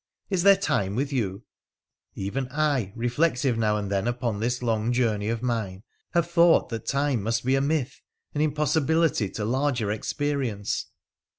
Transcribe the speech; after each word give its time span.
'Is 0.31 0.41
there 0.41 0.55
time 0.55 0.95
with 0.95 1.13
you? 1.13 1.43
Even 2.15 2.47
I, 2.49 2.91
reflective 2.95 3.55
now 3.55 3.77
and 3.77 3.91
then 3.91 4.07
upon 4.07 4.39
this 4.39 4.63
long 4.63 4.91
journey 4.91 5.29
of 5.29 5.43
mine, 5.43 5.83
have 6.15 6.27
thought 6.27 6.69
that 6.69 6.87
time 6.87 7.21
must 7.21 7.45
be 7.45 7.53
a 7.53 7.61
myth, 7.61 8.01
an 8.33 8.41
impossibility 8.41 9.29
to 9.29 9.45
larger 9.45 9.91
experience.' 9.91 10.87